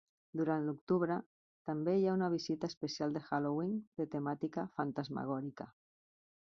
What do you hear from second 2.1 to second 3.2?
una visita especial